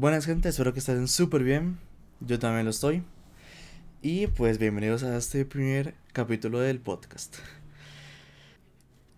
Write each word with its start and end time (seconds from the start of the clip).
Buenas 0.00 0.24
gente, 0.24 0.48
espero 0.48 0.72
que 0.72 0.78
estén 0.78 1.06
súper 1.08 1.44
bien. 1.44 1.78
Yo 2.20 2.38
también 2.38 2.64
lo 2.64 2.70
estoy. 2.70 3.02
Y 4.00 4.28
pues 4.28 4.56
bienvenidos 4.56 5.02
a 5.02 5.14
este 5.18 5.44
primer 5.44 5.94
capítulo 6.14 6.58
del 6.58 6.80
podcast. 6.80 7.36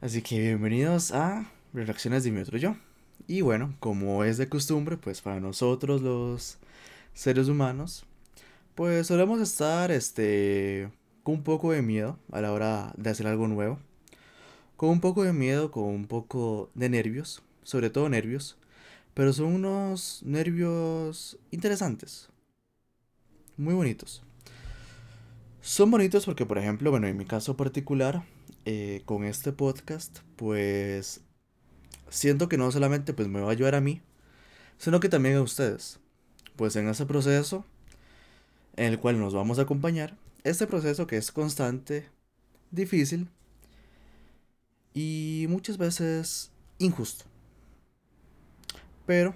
Así 0.00 0.22
que 0.22 0.40
bienvenidos 0.40 1.12
a 1.12 1.48
Reacciones 1.72 2.24
de 2.24 2.32
mi 2.32 2.40
otro 2.40 2.58
yo. 2.58 2.74
Y 3.28 3.42
bueno, 3.42 3.76
como 3.78 4.24
es 4.24 4.38
de 4.38 4.48
costumbre, 4.48 4.96
pues 4.96 5.20
para 5.20 5.38
nosotros 5.38 6.02
los 6.02 6.58
seres 7.14 7.46
humanos, 7.46 8.04
pues 8.74 9.06
solemos 9.06 9.40
estar 9.40 9.92
este 9.92 10.90
con 11.22 11.36
un 11.36 11.42
poco 11.44 11.70
de 11.70 11.82
miedo 11.82 12.18
a 12.32 12.40
la 12.40 12.52
hora 12.52 12.92
de 12.96 13.08
hacer 13.08 13.28
algo 13.28 13.46
nuevo. 13.46 13.78
Con 14.76 14.88
un 14.88 15.00
poco 15.00 15.22
de 15.22 15.32
miedo, 15.32 15.70
con 15.70 15.84
un 15.84 16.06
poco 16.06 16.70
de 16.74 16.88
nervios, 16.88 17.40
sobre 17.62 17.88
todo 17.88 18.08
nervios 18.08 18.56
pero 19.14 19.32
son 19.32 19.46
unos 19.46 20.22
nervios 20.24 21.38
interesantes. 21.50 22.28
Muy 23.56 23.74
bonitos. 23.74 24.22
Son 25.60 25.90
bonitos 25.90 26.24
porque, 26.24 26.46
por 26.46 26.58
ejemplo, 26.58 26.90
bueno, 26.90 27.06
en 27.06 27.16
mi 27.16 27.24
caso 27.24 27.56
particular, 27.56 28.24
eh, 28.64 29.02
con 29.04 29.24
este 29.24 29.52
podcast, 29.52 30.20
pues 30.36 31.20
siento 32.08 32.48
que 32.48 32.56
no 32.56 32.70
solamente 32.72 33.12
pues, 33.12 33.28
me 33.28 33.40
va 33.40 33.48
a 33.48 33.52
ayudar 33.52 33.74
a 33.74 33.80
mí, 33.80 34.00
sino 34.78 35.00
que 35.00 35.08
también 35.08 35.36
a 35.36 35.42
ustedes. 35.42 36.00
Pues 36.56 36.76
en 36.76 36.88
ese 36.88 37.06
proceso 37.06 37.64
en 38.76 38.86
el 38.86 38.98
cual 38.98 39.18
nos 39.18 39.34
vamos 39.34 39.58
a 39.58 39.62
acompañar, 39.62 40.16
este 40.44 40.66
proceso 40.66 41.06
que 41.06 41.16
es 41.16 41.30
constante, 41.30 42.08
difícil 42.70 43.28
y 44.94 45.46
muchas 45.48 45.78
veces 45.78 46.50
injusto 46.78 47.31
pero 49.06 49.34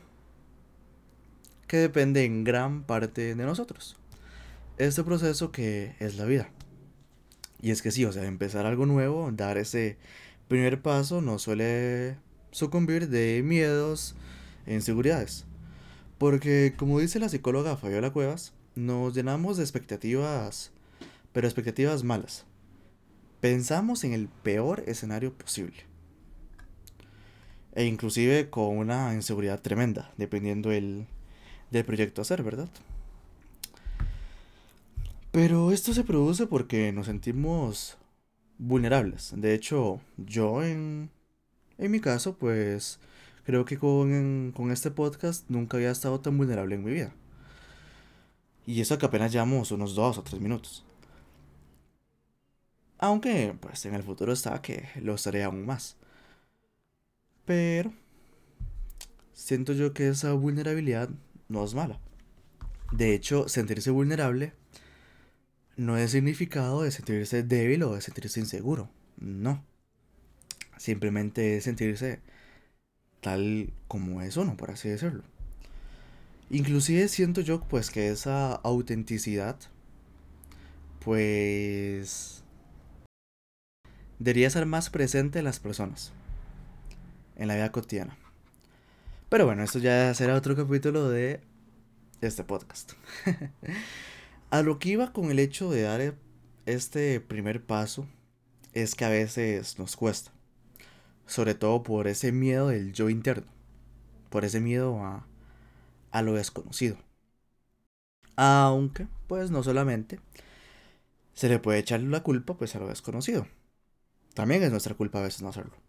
que 1.67 1.79
depende 1.79 2.25
en 2.25 2.45
gran 2.45 2.85
parte 2.85 3.35
de 3.35 3.45
nosotros. 3.45 3.97
Este 4.79 5.03
proceso 5.03 5.51
que 5.51 5.97
es 5.99 6.17
la 6.17 6.25
vida. 6.25 6.51
Y 7.61 7.71
es 7.71 7.83
que 7.83 7.91
sí, 7.91 8.05
o 8.05 8.13
sea, 8.13 8.27
empezar 8.27 8.67
algo 8.67 8.87
nuevo, 8.87 9.31
dar 9.33 9.59
ese 9.59 9.97
primer 10.49 10.83
paso, 10.83 11.21
no 11.23 11.39
suele 11.39 12.19
sucumbir 12.51 13.09
de 13.09 13.43
miedos 13.45 14.15
e 14.67 14.75
inseguridades. 14.75 15.45
Porque, 16.19 16.75
como 16.77 17.01
dice 17.01 17.19
la 17.19 17.29
psicóloga 17.29 17.77
Fabiola 17.77 18.13
Cuevas, 18.13 18.53
nos 18.75 19.15
llenamos 19.15 19.57
de 19.57 19.65
expectativas, 19.65 20.71
pero 21.33 21.47
expectativas 21.47 22.05
malas. 22.05 22.45
Pensamos 23.41 24.05
en 24.05 24.13
el 24.13 24.29
peor 24.29 24.85
escenario 24.87 25.33
posible 25.33 25.96
e 27.77 27.85
inclusive 27.85 28.49
con 28.49 28.79
una 28.79 29.13
inseguridad 29.15 29.61
tremenda, 29.61 30.11
dependiendo 30.17 30.73
el, 30.73 31.07
del 31.71 31.85
proyecto 31.85 32.21
a 32.21 32.23
hacer, 32.23 32.43
¿verdad? 32.43 32.69
Pero 35.31 35.71
esto 35.71 35.93
se 35.93 36.03
produce 36.03 36.47
porque 36.47 36.91
nos 36.93 37.05
sentimos 37.07 37.99
vulnerables. 38.57 39.35
De 39.37 39.55
hecho, 39.55 40.01
yo 40.17 40.65
en, 40.65 41.11
en 41.77 41.91
mi 41.91 42.01
caso, 42.01 42.39
pues 42.39 42.99
creo 43.45 43.67
que 43.67 43.79
con, 43.79 44.53
con 44.57 44.73
este 44.73 44.91
podcast 44.91 45.45
nunca 45.51 45.77
había 45.77 45.91
estado 45.91 46.21
tan 46.21 46.39
vulnerable 46.39 46.77
en 46.77 46.85
mi 46.85 46.93
vida. 46.93 47.13
Y 48.67 48.81
eso 48.81 48.97
que 48.97 49.05
apenas 49.05 49.33
llevamos 49.33 49.71
unos 49.71 49.95
dos 49.95 50.17
o 50.17 50.23
tres 50.23 50.41
minutos. 50.41 50.83
Aunque, 52.99 53.55
pues 53.61 53.85
en 53.85 53.95
el 53.95 54.03
futuro 54.03 54.33
está 54.33 54.63
que 54.63 54.89
lo 55.03 55.15
estaré 55.15 55.45
aún 55.45 55.67
más. 55.67 55.99
Pero 57.47 57.93
siento 59.33 59.73
yo 59.73 59.95
que 59.95 60.09
esa 60.09 60.33
vulnerabilidad 60.33 61.09
no 61.49 61.65
es 61.65 61.75
mala. 61.75 61.99
De 62.93 63.15
hecho, 63.15 63.49
sentirse 63.49 63.91
vulnerable 63.91 64.53
no 65.77 65.97
es 65.97 66.11
significado 66.11 66.83
de 66.83 66.91
sentirse 66.91 67.43
débil 67.43 67.85
o 67.85 67.95
de 67.95 68.01
sentirse 68.01 68.41
inseguro. 68.41 68.91
No. 69.17 69.65
Simplemente 70.77 71.57
es 71.57 71.65
sentirse 71.65 72.21
tal 73.21 73.73
como 73.89 74.23
es 74.23 74.37
uno, 74.37 74.57
por 74.57 74.73
así 74.73 74.89
decirlo. 74.89 75.23
Inclusive 76.51 77.09
siento 77.09 77.41
yo 77.41 77.61
pues 77.63 77.91
que 77.91 78.09
esa 78.09 78.55
autenticidad 78.55 79.57
pues 81.05 82.43
debería 84.19 84.51
ser 84.51 84.67
más 84.67 84.91
presente 84.91 85.39
en 85.39 85.45
las 85.45 85.61
personas 85.61 86.13
en 87.37 87.49
la 87.49 87.55
vida 87.55 87.73
cotidiana. 87.73 88.17
Pero 89.29 89.47
bueno, 89.47 89.63
esto 89.63 89.79
ya 89.79 90.15
será 90.15 90.35
otro 90.35 90.55
capítulo 90.57 91.09
de 91.09 91.41
este 92.21 92.45
podcast. 92.45 92.93
a 94.51 94.63
lo 94.63 94.79
que 94.79 94.91
iba 94.91 95.13
con 95.13 95.31
el 95.31 95.39
hecho 95.39 95.71
de 95.71 95.83
dar 95.83 96.15
este 96.67 97.21
primer 97.21 97.65
paso 97.65 98.07
es 98.73 98.95
que 98.95 99.05
a 99.05 99.09
veces 99.09 99.79
nos 99.79 99.97
cuesta. 99.97 100.33
Sobre 101.27 101.55
todo 101.55 101.83
por 101.83 102.07
ese 102.07 102.31
miedo 102.31 102.69
del 102.69 102.93
yo 102.93 103.09
interno. 103.09 103.51
Por 104.31 104.45
ese 104.45 104.61
miedo 104.61 105.03
a, 105.05 105.27
a 106.13 106.23
lo 106.23 106.35
desconocido. 106.35 106.97
Aunque, 108.37 109.09
pues 109.27 109.51
no 109.51 109.63
solamente 109.63 110.21
se 111.33 111.49
le 111.49 111.59
puede 111.59 111.79
echar 111.79 112.01
la 112.01 112.23
culpa 112.23 112.57
pues 112.57 112.77
a 112.77 112.79
lo 112.79 112.89
desconocido. 112.89 113.47
También 114.35 114.63
es 114.63 114.71
nuestra 114.71 114.95
culpa 114.95 115.19
a 115.19 115.23
veces 115.23 115.43
no 115.43 115.49
hacerlo. 115.49 115.86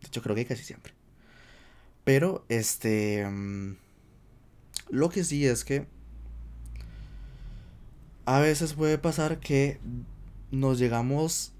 De 0.00 0.08
hecho, 0.08 0.22
creo 0.22 0.34
que 0.36 0.46
casi 0.46 0.64
siempre. 0.64 0.92
Pero, 2.04 2.44
este... 2.48 3.26
Lo 4.90 5.10
que 5.10 5.24
sí 5.24 5.46
es 5.46 5.64
que... 5.64 5.86
A 8.24 8.40
veces 8.40 8.74
puede 8.74 8.98
pasar 8.98 9.40
que 9.40 9.80
nos 10.50 10.78
llegamos 10.78 11.52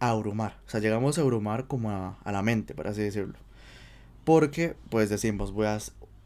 a 0.00 0.10
abrumar. 0.10 0.60
O 0.66 0.70
sea, 0.70 0.80
llegamos 0.80 1.16
a 1.16 1.20
abrumar 1.20 1.66
como 1.68 1.90
a, 1.90 2.18
a 2.24 2.32
la 2.32 2.42
mente, 2.42 2.74
por 2.74 2.88
así 2.88 3.02
decirlo. 3.02 3.34
Porque, 4.24 4.76
pues 4.90 5.10
decimos, 5.10 5.52
voy 5.52 5.66
a... 5.66 5.78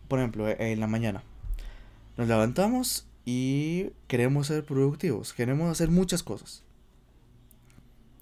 Por 0.09 0.19
ejemplo, 0.19 0.49
en 0.49 0.81
la 0.81 0.87
mañana. 0.87 1.23
Nos 2.17 2.28
levantamos 2.28 3.07
y 3.25 3.91
queremos 4.07 4.47
ser 4.47 4.65
productivos. 4.65 5.33
Queremos 5.33 5.71
hacer 5.71 5.91
muchas 5.91 6.23
cosas. 6.23 6.63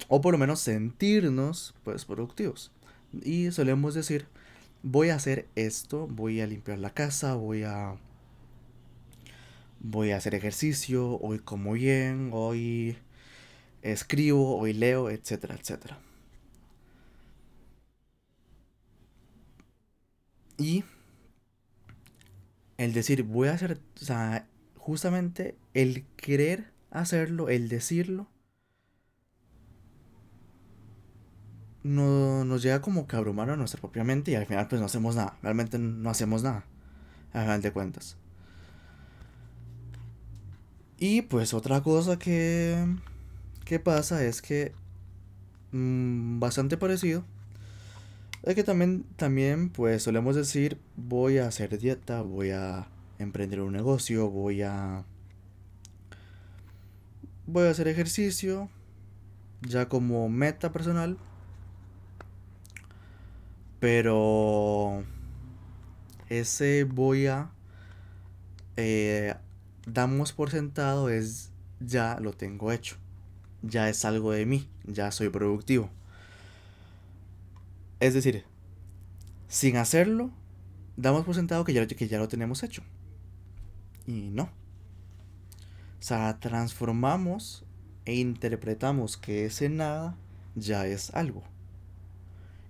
O 0.08 0.20
por 0.20 0.32
lo 0.32 0.38
menos 0.38 0.60
sentirnos, 0.60 1.74
pues, 1.84 2.04
productivos. 2.04 2.72
Y 3.22 3.50
solemos 3.52 3.94
decir, 3.94 4.26
voy 4.82 5.10
a 5.10 5.16
hacer 5.16 5.48
esto, 5.56 6.06
voy 6.08 6.40
a 6.40 6.46
limpiar 6.46 6.78
la 6.78 6.90
casa, 6.94 7.34
voy 7.34 7.64
a 7.64 7.96
voy 9.80 10.12
a 10.12 10.16
hacer 10.16 10.34
ejercicio, 10.34 11.18
hoy 11.20 11.38
como 11.40 11.72
bien, 11.74 12.30
hoy 12.32 12.96
escribo, 13.82 14.58
hoy 14.58 14.72
leo, 14.72 15.10
etcétera, 15.10 15.56
etcétera. 15.56 15.98
Y 20.58 20.84
el 22.78 22.92
decir, 22.92 23.22
voy 23.24 23.48
a 23.48 23.52
hacer, 23.54 23.78
o 24.00 24.04
sea, 24.04 24.46
justamente 24.76 25.56
el 25.74 26.04
querer 26.16 26.72
hacerlo, 26.90 27.48
el 27.48 27.68
decirlo, 27.68 28.28
no, 31.84 32.44
nos 32.44 32.62
llega 32.62 32.80
como 32.80 33.06
que 33.06 33.14
a 33.14 33.20
abrumar 33.20 33.50
a 33.50 33.56
nuestra 33.56 33.80
propia 33.80 34.02
mente 34.02 34.32
y 34.32 34.34
al 34.34 34.46
final 34.46 34.66
pues 34.66 34.80
no 34.80 34.86
hacemos 34.86 35.14
nada. 35.14 35.36
Realmente 35.42 35.78
no 35.78 36.10
hacemos 36.10 36.42
nada. 36.42 36.64
Al 37.32 37.42
final 37.42 37.62
de 37.62 37.72
cuentas. 37.72 38.16
Y 40.98 41.22
pues 41.22 41.52
otra 41.54 41.82
cosa 41.82 42.18
que, 42.18 42.84
que 43.64 43.78
pasa 43.78 44.24
es 44.24 44.40
que 44.40 44.72
mm, 45.72 46.40
bastante 46.40 46.76
parecido 46.76 47.24
es 48.42 48.54
que 48.54 48.64
también, 48.64 49.04
también 49.16 49.68
pues 49.68 50.02
solemos 50.02 50.36
decir 50.36 50.78
voy 50.96 51.38
a 51.38 51.48
hacer 51.48 51.78
dieta, 51.78 52.22
voy 52.22 52.50
a 52.50 52.88
emprender 53.18 53.60
un 53.60 53.72
negocio, 53.72 54.30
voy 54.30 54.62
a 54.62 55.04
voy 57.46 57.66
a 57.66 57.70
hacer 57.70 57.88
ejercicio 57.88 58.70
ya 59.62 59.88
como 59.88 60.28
meta 60.30 60.72
personal 60.72 61.18
pero 63.84 65.04
ese 66.30 66.84
voy 66.84 67.26
a 67.26 67.50
eh, 68.78 69.34
damos 69.86 70.32
por 70.32 70.50
sentado 70.50 71.10
es 71.10 71.50
ya 71.80 72.18
lo 72.18 72.32
tengo 72.32 72.72
hecho. 72.72 72.96
Ya 73.60 73.90
es 73.90 74.06
algo 74.06 74.32
de 74.32 74.46
mí, 74.46 74.70
ya 74.84 75.12
soy 75.12 75.28
productivo. 75.28 75.90
Es 78.00 78.14
decir, 78.14 78.44
sin 79.48 79.76
hacerlo, 79.76 80.30
damos 80.96 81.26
por 81.26 81.34
sentado 81.34 81.64
que 81.64 81.74
ya, 81.74 81.86
que 81.86 82.08
ya 82.08 82.18
lo 82.18 82.28
tenemos 82.28 82.62
hecho. 82.62 82.82
Y 84.06 84.30
no. 84.30 84.44
O 84.44 84.48
sea, 86.00 86.40
transformamos 86.40 87.66
e 88.06 88.14
interpretamos 88.14 89.18
que 89.18 89.44
ese 89.44 89.68
nada 89.68 90.16
ya 90.54 90.86
es 90.86 91.10
algo. 91.12 91.44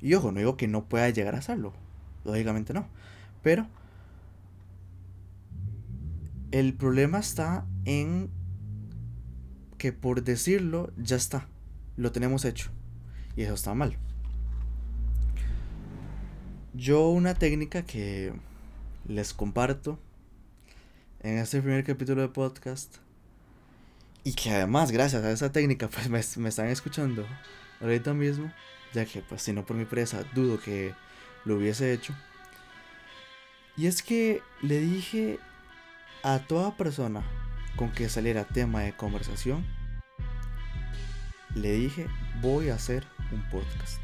Y 0.04 0.12
ojo, 0.12 0.32
no 0.32 0.38
digo 0.38 0.58
que 0.58 0.68
no 0.68 0.84
pueda 0.84 1.08
llegar 1.08 1.34
a 1.34 1.38
hacerlo. 1.38 1.72
Lógicamente 2.24 2.74
no. 2.74 2.86
Pero 3.42 3.66
El 6.50 6.74
problema 6.74 7.18
está 7.18 7.66
en 7.84 8.30
que 9.76 9.92
por 9.92 10.22
decirlo 10.22 10.92
ya 10.96 11.16
está, 11.16 11.48
lo 11.96 12.12
tenemos 12.12 12.44
hecho. 12.44 12.70
Y 13.34 13.42
eso 13.42 13.54
está 13.54 13.74
mal. 13.74 13.96
Yo 16.74 17.08
una 17.08 17.34
técnica 17.34 17.82
que 17.82 18.32
les 19.08 19.34
comparto 19.34 19.98
en 21.20 21.38
este 21.38 21.60
primer 21.60 21.82
capítulo 21.82 22.22
de 22.22 22.28
podcast 22.28 22.98
y 24.22 24.34
que 24.34 24.50
además 24.50 24.92
gracias 24.92 25.24
a 25.24 25.32
esa 25.32 25.50
técnica 25.50 25.88
pues 25.88 26.08
me, 26.08 26.20
me 26.42 26.48
están 26.50 26.68
escuchando 26.68 27.26
ahorita 27.80 28.14
mismo, 28.14 28.52
ya 28.94 29.04
que 29.04 29.20
pues 29.20 29.42
si 29.42 29.52
no 29.52 29.66
por 29.66 29.76
mi 29.76 29.84
presa 29.84 30.24
dudo 30.34 30.58
que 30.58 30.94
lo 31.44 31.56
hubiese 31.56 31.92
hecho. 31.92 32.14
Y 33.76 33.88
es 33.88 34.02
que 34.02 34.40
le 34.62 34.78
dije 34.80 35.38
a 36.22 36.38
toda 36.38 36.76
persona 36.76 37.22
con 37.76 37.90
que 37.90 38.08
saliera 38.08 38.44
tema 38.44 38.82
de 38.82 38.96
conversación, 38.96 39.66
le 41.54 41.72
dije, 41.72 42.06
voy 42.40 42.68
a 42.68 42.76
hacer 42.76 43.04
un 43.32 43.42
podcast. 43.50 44.00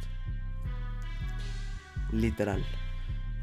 Literal. 2.13 2.65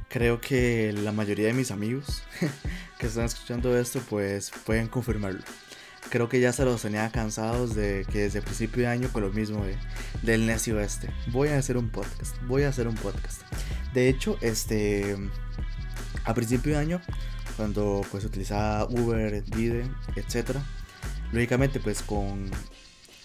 Creo 0.09 0.41
que 0.41 0.93
la 0.93 1.11
mayoría 1.11 1.47
de 1.47 1.53
mis 1.53 1.71
amigos 1.71 2.23
que 2.99 3.07
están 3.07 3.25
escuchando 3.25 3.77
esto 3.77 4.01
pues 4.09 4.51
pueden 4.65 4.87
confirmarlo. 4.87 5.43
Creo 6.09 6.29
que 6.29 6.39
ya 6.39 6.53
se 6.53 6.63
los 6.63 6.81
tenía 6.81 7.11
cansados 7.11 7.75
de 7.75 8.05
que 8.11 8.19
desde 8.19 8.41
principio 8.41 8.83
de 8.83 8.87
año 8.87 9.09
con 9.11 9.23
lo 9.23 9.29
mismo 9.31 9.65
de, 9.65 9.75
del 10.21 10.45
necio 10.45 10.79
este. 10.79 11.09
Voy 11.27 11.49
a 11.49 11.57
hacer 11.57 11.77
un 11.77 11.89
podcast, 11.89 12.35
voy 12.43 12.63
a 12.63 12.69
hacer 12.69 12.87
un 12.87 12.95
podcast. 12.95 13.41
De 13.93 14.07
hecho, 14.07 14.37
este 14.41 15.17
a 16.23 16.33
principio 16.33 16.73
de 16.73 16.79
año 16.79 17.01
cuando 17.57 18.05
pues 18.11 18.23
utilizaba 18.23 18.85
Uber, 18.85 19.43
Dide, 19.43 19.85
etc. 20.15 20.57
Lógicamente 21.31 21.79
pues 21.79 22.01
con 22.01 22.49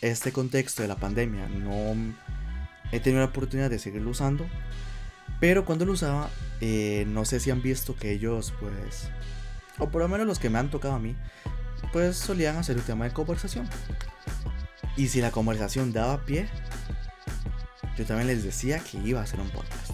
este 0.01 0.33
contexto 0.33 0.83
de 0.83 0.89
la 0.89 0.97
pandemia 0.97 1.49
no 1.49 1.95
he 2.91 3.01
tenido 3.01 3.21
la 3.21 3.29
oportunidad 3.29 3.71
de 3.71 3.79
seguirlo 3.79 4.11
usando. 4.11 4.47
Pero 5.41 5.65
cuando 5.65 5.85
lo 5.85 5.93
usaba, 5.93 6.31
eh, 6.61 7.05
no 7.09 7.25
sé 7.25 7.41
si 7.41 7.51
han 7.51 7.63
visto 7.63 7.97
que 7.97 8.13
ellos 8.13 8.53
pues, 8.61 9.09
o 9.79 9.89
por 9.89 10.03
lo 10.03 10.09
menos 10.09 10.27
los 10.27 10.39
que 10.39 10.51
me 10.51 10.59
han 10.59 10.71
tocado 10.71 10.95
a 10.95 10.99
mí, 10.99 11.17
pues 11.93 12.17
solían 12.17 12.57
hacer 12.57 12.77
un 12.77 12.83
tema 12.83 13.05
de 13.05 13.13
conversación. 13.13 13.69
Y 14.97 15.09
si 15.09 15.21
la 15.21 15.31
conversación 15.31 15.93
daba 15.93 16.25
pie, 16.25 16.49
yo 17.97 18.05
también 18.07 18.29
les 18.29 18.45
decía 18.45 18.79
que 18.81 18.99
iba 18.99 19.21
a 19.21 19.25
hacer 19.25 19.41
un 19.41 19.51
podcast. 19.51 19.91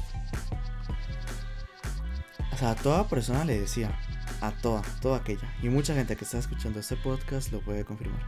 O 2.53 2.57
sea, 2.57 2.71
a 2.73 2.75
toda 2.75 3.09
persona 3.09 3.45
le 3.45 3.61
decía, 3.61 3.97
a 4.41 4.51
toda, 4.51 4.83
toda 5.01 5.19
aquella. 5.19 5.49
Y 5.63 5.69
mucha 5.69 5.95
gente 5.95 6.17
que 6.17 6.25
está 6.25 6.39
escuchando 6.39 6.81
este 6.81 6.97
podcast 6.97 7.53
lo 7.53 7.61
puede 7.61 7.85
confirmar. 7.85 8.21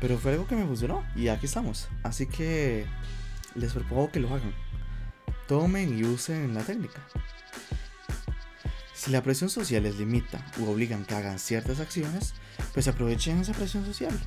Pero 0.00 0.18
fue 0.18 0.32
algo 0.32 0.46
que 0.46 0.56
me 0.56 0.66
funcionó 0.66 1.04
y 1.14 1.28
aquí 1.28 1.46
estamos. 1.46 1.88
Así 2.02 2.26
que 2.26 2.86
les 3.54 3.72
propongo 3.72 4.10
que 4.10 4.20
lo 4.20 4.34
hagan. 4.34 4.54
Tomen 5.46 5.96
y 5.96 6.04
usen 6.04 6.54
la 6.54 6.62
técnica. 6.62 7.00
Si 9.04 9.10
la 9.10 9.22
presión 9.22 9.50
social 9.50 9.82
les 9.82 9.98
limita 9.98 10.42
u 10.58 10.64
obligan 10.64 11.04
que 11.04 11.14
hagan 11.14 11.38
ciertas 11.38 11.78
acciones, 11.78 12.32
pues 12.72 12.88
aprovechen 12.88 13.38
esa 13.38 13.52
presión 13.52 13.84
social. 13.84 14.18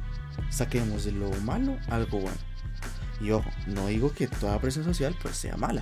Saquemos 0.52 1.04
de 1.04 1.14
lo 1.14 1.32
malo 1.42 1.80
algo 1.90 2.20
bueno. 2.20 2.38
Y 3.20 3.32
ojo, 3.32 3.50
no 3.66 3.88
digo 3.88 4.14
que 4.14 4.28
toda 4.28 4.62
presión 4.62 4.86
social 4.86 5.18
pues 5.20 5.36
sea 5.36 5.58
mala. 5.58 5.82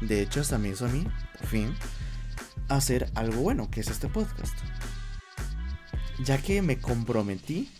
De 0.00 0.22
hecho, 0.22 0.40
hasta 0.40 0.56
me 0.56 0.70
hizo 0.70 0.86
a 0.86 0.88
mí, 0.88 1.06
por 1.36 1.46
fin, 1.46 1.74
hacer 2.70 3.10
algo 3.16 3.42
bueno, 3.42 3.70
que 3.70 3.80
es 3.80 3.88
este 3.88 4.08
podcast. 4.08 4.56
Ya 6.24 6.38
que 6.38 6.62
me 6.62 6.78
comprometí 6.78 7.70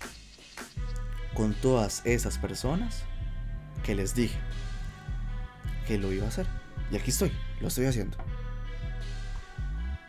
con 1.33 1.55
todas 1.55 2.03
esas 2.05 2.37
personas 2.37 3.05
que 3.83 3.95
les 3.95 4.15
dije 4.15 4.39
que 5.87 5.97
lo 5.97 6.13
iba 6.13 6.27
a 6.27 6.29
hacer. 6.29 6.47
Y 6.91 6.97
aquí 6.97 7.09
estoy, 7.09 7.33
lo 7.63 7.69
estoy 7.69 7.87
haciendo. 7.87 8.19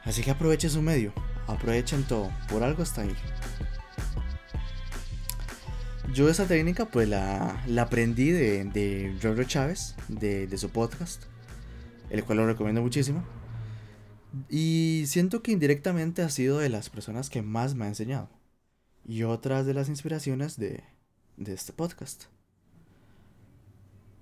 Así 0.06 0.22
que 0.22 0.32
aprovechen 0.32 0.70
su 0.70 0.82
medio, 0.82 1.14
aprovechen 1.48 2.04
todo, 2.04 2.32
por 2.50 2.64
algo 2.64 2.84
está 2.84 3.02
ahí. 3.02 3.16
Yo 6.14 6.30
esa 6.30 6.46
técnica 6.46 6.86
pues 6.86 7.08
la, 7.08 7.64
la 7.66 7.84
aprendí 7.84 8.30
de, 8.30 8.66
de 8.66 9.46
Chávez, 9.48 9.96
de, 10.10 10.46
de 10.46 10.58
su 10.58 10.70
podcast, 10.70 11.24
el 12.10 12.24
cual 12.24 12.40
lo 12.40 12.46
recomiendo 12.46 12.82
muchísimo. 12.82 13.24
Y 14.50 15.06
siento 15.08 15.42
que 15.42 15.52
indirectamente 15.52 16.22
ha 16.22 16.30
sido 16.30 16.60
de 16.60 16.70
las 16.70 16.90
personas 16.90 17.30
que 17.30 17.42
más 17.42 17.74
me 17.76 17.86
ha 17.86 17.88
enseñado. 17.88 18.30
Y 19.06 19.24
otras 19.24 19.66
de 19.66 19.74
las 19.74 19.90
inspiraciones 19.90 20.58
de, 20.58 20.84
de 21.38 21.54
este 21.54 21.74
podcast. 21.74 22.26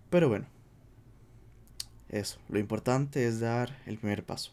Pero 0.10 0.28
bueno, 0.30 0.48
eso, 2.10 2.40
lo 2.50 2.60
importante 2.60 3.28
es 3.28 3.40
dar 3.40 3.78
el 3.86 3.98
primer 3.98 4.26
paso, 4.26 4.52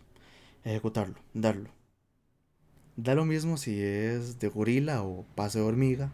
ejecutarlo, 0.64 1.16
darlo. 1.34 1.70
Da 2.96 3.14
lo 3.14 3.24
mismo 3.24 3.56
si 3.56 3.80
es 3.80 4.38
de 4.38 4.48
gorila 4.48 5.02
o 5.02 5.24
paso 5.34 5.58
de 5.60 5.64
hormiga, 5.64 6.12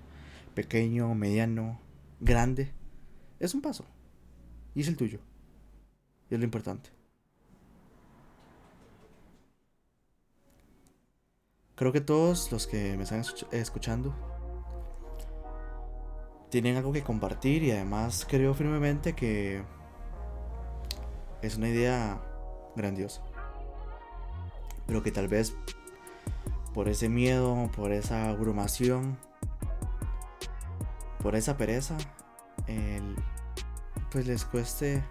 pequeño, 0.55 1.14
mediano, 1.14 1.81
grande. 2.20 2.73
Es 3.41 3.55
un 3.55 3.62
paso. 3.62 3.85
Y 4.75 4.82
es 4.82 4.88
el 4.88 4.96
tuyo. 4.96 5.20
Y 6.31 6.35
es 6.35 6.41
lo 6.41 6.44
importante. 6.44 6.91
Creo 11.75 11.91
que 11.91 12.00
todos 12.00 12.52
los 12.52 12.67
que 12.67 12.96
me 12.96 13.02
están 13.02 13.25
escuchando 13.50 14.14
tienen 16.50 16.76
algo 16.76 16.93
que 16.93 17.02
compartir 17.02 17.64
y 17.64 17.73
además 17.73 18.25
creo 18.31 18.55
firmemente 18.55 19.14
que 19.14 19.64
es 21.43 21.56
una 21.56 21.69
idea 21.69 22.23
grandiosa. 22.76 23.23
Pero 24.86 25.02
que 25.02 25.10
tal 25.10 25.28
vez 25.28 25.56
por 26.75 26.88
ese 26.88 27.08
miedo, 27.08 27.70
por 27.76 27.92
esa 27.92 28.28
abrumación, 28.28 29.16
por 31.22 31.36
esa 31.36 31.56
pereza, 31.56 31.96
pues 34.10 34.26
les 34.26 34.44
cueste, 34.44 35.02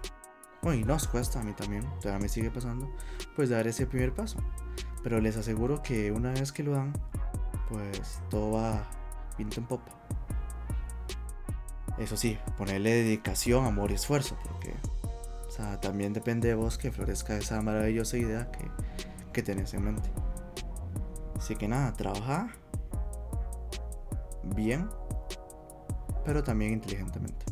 bueno, 0.61 0.79
y 0.79 0.83
nos 0.83 1.07
cuesta 1.07 1.39
a 1.39 1.43
mí 1.43 1.53
también, 1.53 1.83
todavía 1.99 2.21
me 2.21 2.29
sigue 2.29 2.51
pasando, 2.51 2.89
pues 3.35 3.49
dar 3.49 3.67
ese 3.67 3.87
primer 3.87 4.13
paso. 4.13 4.37
Pero 5.03 5.19
les 5.19 5.35
aseguro 5.35 5.81
que 5.81 6.11
una 6.11 6.31
vez 6.31 6.51
que 6.51 6.63
lo 6.63 6.73
dan, 6.73 6.93
pues 7.69 8.21
todo 8.29 8.51
va 8.53 8.89
pinto 9.35 9.59
en 9.59 9.65
popa. 9.65 9.91
Eso 11.97 12.17
sí, 12.17 12.37
ponerle 12.57 12.91
dedicación, 12.91 13.65
amor 13.65 13.91
y 13.91 13.95
esfuerzo, 13.95 14.37
porque 14.43 14.73
o 15.47 15.51
sea, 15.51 15.79
también 15.79 16.13
depende 16.13 16.47
de 16.47 16.55
vos 16.55 16.77
que 16.77 16.91
florezca 16.91 17.37
esa 17.37 17.61
maravillosa 17.61 18.17
idea 18.17 18.49
que, 18.51 18.65
que 19.33 19.43
tenés 19.43 19.73
en 19.73 19.83
mente. 19.83 20.09
Así 21.37 21.55
que 21.55 21.67
nada, 21.67 21.91
trabaja 21.93 22.55
bien, 24.55 24.89
pero 26.23 26.43
también 26.43 26.73
inteligentemente. 26.73 27.45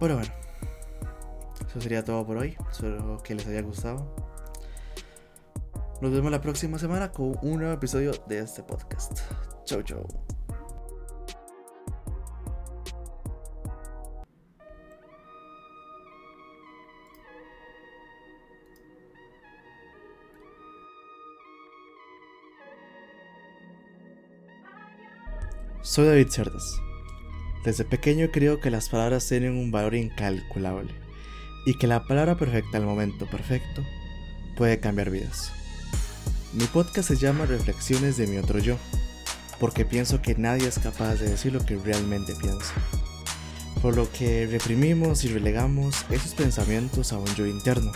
Pero 0.00 0.16
bueno, 0.16 0.32
eso 1.68 1.80
sería 1.80 2.04
todo 2.04 2.26
por 2.26 2.38
hoy. 2.38 2.56
Espero 2.70 3.22
que 3.22 3.36
les 3.36 3.46
haya 3.46 3.62
gustado. 3.62 4.16
Nos 6.00 6.10
vemos 6.10 6.32
la 6.32 6.40
próxima 6.40 6.78
semana 6.80 7.12
con 7.12 7.38
un 7.42 7.58
nuevo 7.60 7.74
episodio 7.74 8.10
de 8.26 8.40
este 8.40 8.64
podcast. 8.64 9.20
Chau, 9.64 9.82
chau. 9.82 10.04
Soy 25.84 26.06
David 26.06 26.28
Cerdas. 26.28 26.80
Desde 27.64 27.84
pequeño 27.84 28.30
creo 28.30 28.60
que 28.60 28.70
las 28.70 28.88
palabras 28.88 29.26
tienen 29.26 29.56
un 29.56 29.72
valor 29.72 29.96
incalculable 29.96 30.94
y 31.66 31.76
que 31.76 31.88
la 31.88 32.06
palabra 32.06 32.36
perfecta 32.36 32.78
al 32.78 32.86
momento 32.86 33.26
perfecto 33.26 33.82
puede 34.56 34.78
cambiar 34.78 35.10
vidas. 35.10 35.50
Mi 36.52 36.66
podcast 36.66 37.08
se 37.08 37.16
llama 37.16 37.46
Reflexiones 37.46 38.16
de 38.16 38.28
mi 38.28 38.36
otro 38.36 38.60
yo, 38.60 38.76
porque 39.58 39.84
pienso 39.84 40.22
que 40.22 40.36
nadie 40.36 40.68
es 40.68 40.78
capaz 40.78 41.16
de 41.16 41.30
decir 41.30 41.52
lo 41.52 41.66
que 41.66 41.74
realmente 41.74 42.32
piensa. 42.40 42.74
Por 43.82 43.96
lo 43.96 44.08
que 44.12 44.46
reprimimos 44.46 45.24
y 45.24 45.32
relegamos 45.32 46.06
esos 46.10 46.34
pensamientos 46.34 47.12
a 47.12 47.18
un 47.18 47.34
yo 47.34 47.44
interno. 47.44 47.90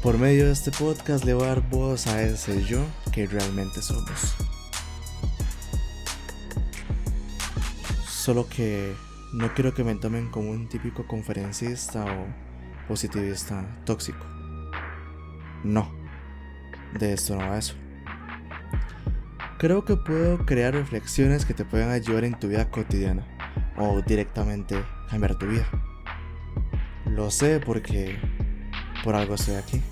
Por 0.00 0.16
medio 0.16 0.46
de 0.46 0.52
este 0.52 0.70
podcast 0.70 1.24
le 1.24 1.34
voy 1.34 1.42
a 1.42 1.48
dar 1.48 1.68
voz 1.70 2.06
a 2.06 2.22
ese 2.22 2.64
yo 2.64 2.84
que 3.12 3.26
realmente 3.26 3.82
somos. 3.82 4.36
Solo 8.22 8.48
que 8.48 8.94
no 9.32 9.52
quiero 9.52 9.74
que 9.74 9.82
me 9.82 9.96
tomen 9.96 10.30
como 10.30 10.52
un 10.52 10.68
típico 10.68 11.08
conferencista 11.08 12.04
o 12.04 12.28
positivista 12.86 13.66
tóxico. 13.84 14.24
No 15.64 15.90
de 17.00 17.14
esto 17.14 17.34
no 17.34 17.48
va 17.48 17.58
eso. 17.58 17.74
creo 19.58 19.84
que 19.84 19.96
puedo 19.96 20.46
crear 20.46 20.72
reflexiones 20.72 21.44
que 21.44 21.52
te 21.52 21.64
puedan 21.64 21.90
ayudar 21.90 22.22
en 22.22 22.38
tu 22.38 22.46
vida 22.46 22.70
cotidiana 22.70 23.26
o 23.76 24.00
directamente 24.02 24.76
cambiar 25.10 25.36
tu 25.36 25.46
vida. 25.46 25.66
Lo 27.06 27.28
sé 27.28 27.58
porque 27.58 28.20
por 29.02 29.16
algo 29.16 29.34
estoy 29.34 29.56
aquí. 29.56 29.82